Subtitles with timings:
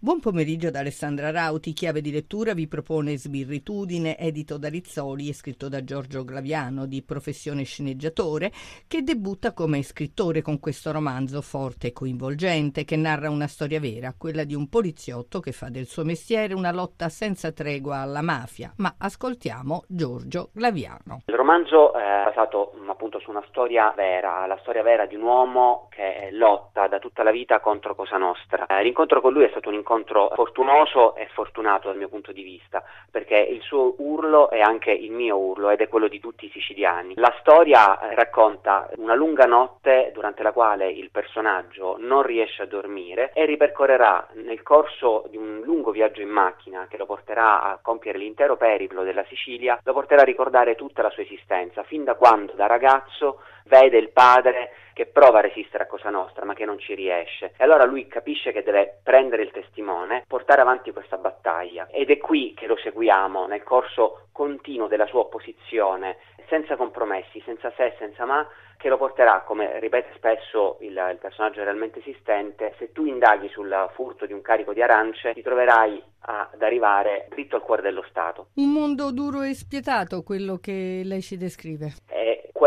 [0.00, 5.34] Buon pomeriggio da Alessandra Rauti, chiave di lettura vi propone Sbirritudine, edito da Rizzoli e
[5.34, 8.52] scritto da Giorgio Glaviano, di professione sceneggiatore,
[8.86, 14.14] che debutta come scrittore con questo romanzo forte e coinvolgente che narra una storia vera,
[14.16, 18.72] quella di un poliziotto che fa del suo mestiere una lotta senza tregua alla mafia.
[18.76, 21.22] Ma ascoltiamo Giorgio Glaviano.
[21.26, 25.87] Il romanzo è basato appunto su una storia vera, la storia vera di un uomo
[25.98, 28.66] che lotta da tutta la vita contro Cosa Nostra.
[28.66, 32.42] Eh, l'incontro con lui è stato un incontro fortunoso e fortunato dal mio punto di
[32.42, 36.46] vista, perché il suo urlo è anche il mio urlo ed è quello di tutti
[36.46, 37.14] i siciliani.
[37.16, 42.66] La storia eh, racconta una lunga notte durante la quale il personaggio non riesce a
[42.66, 47.78] dormire e ripercorrerà nel corso di un lungo viaggio in macchina che lo porterà a
[47.82, 52.14] compiere l'intero periplo della Sicilia, lo porterà a ricordare tutta la sua esistenza, fin da
[52.14, 56.64] quando da ragazzo vede il padre che prova a resistere a Cosa Nostra ma che
[56.64, 61.16] non ci riesce e allora lui capisce che deve prendere il testimone, portare avanti questa
[61.16, 66.16] battaglia ed è qui che lo seguiamo nel corso continuo della sua opposizione
[66.48, 68.44] senza compromessi, senza se, senza ma,
[68.76, 73.90] che lo porterà, come ripete spesso il, il, personaggio realmente esistente, se tu indaghi sul
[73.94, 78.48] furto di un carico di arance, ti troverai ad arrivare dritto al cuore dello Stato.
[78.54, 81.94] Un mondo duro e spietato, quello che lei ci descrive.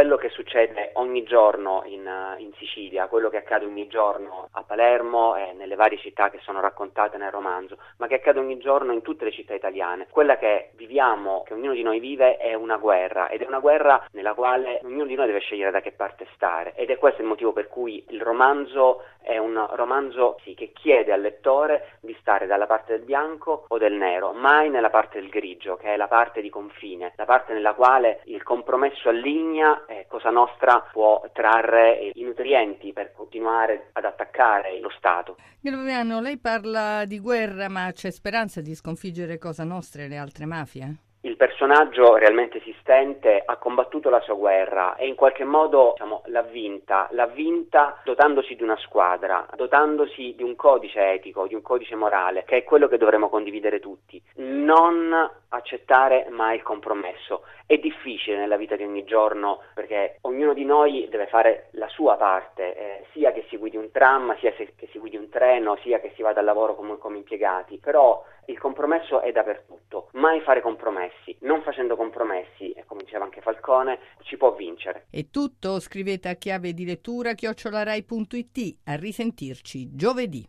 [0.02, 5.36] Quello che succede ogni giorno in, in, Sicilia, quello che accade ogni giorno a Palermo
[5.36, 9.04] e nelle varie città che sono raccontate nel romanzo, ma che accade ogni giorno in
[9.04, 10.08] tutte le città italiane.
[10.10, 14.04] Quella che viviamo, che ognuno di noi vive, è una guerra ed è una guerra
[14.14, 17.28] nella quale ognuno di noi deve scegliere da che parte stare ed è questo il
[17.28, 22.48] motivo per cui il romanzo è un romanzo sì, che chiede al lettore di stare
[22.48, 26.08] dalla parte del bianco o del nero, mai nella parte del grigio, che è la
[26.08, 32.11] parte di confine, la parte nella quale il compromesso allinea eh, Cosa Nostra può trarre
[32.14, 35.36] i nutrienti per continuare ad attaccare lo Stato.
[35.59, 40.45] Graviano, lei parla di guerra, ma c'è speranza di sconfiggere Cosa Nostra e le altre
[40.45, 40.95] mafie?
[41.22, 46.42] il personaggio realmente esistente ha combattuto la sua guerra e in qualche modo diciamo, l'ha
[46.42, 51.96] vinta, l'ha vinta dotandosi di una squadra, dotandosi di un codice etico, di un codice
[51.96, 54.22] morale, che è quello che dovremmo condividere tutti.
[54.36, 57.44] Non accettare mai il compromesso.
[57.66, 62.16] È difficile nella vita di ogni giorno perché ognuno di noi deve fare la sua
[62.16, 66.00] parte, eh, sia che si guidi un tram, sia che si guidi un treno, sia
[66.00, 70.62] che si vada al lavoro come, come impiegati, però il compromesso è dappertutto, mai fare
[70.62, 75.08] compromessi, non facendo compromessi, e come diceva anche Falcone, ci può vincere.
[75.09, 80.40] È tutto, scrivete a chiave di lettura chiocciolarai.it, a risentirci giovedì.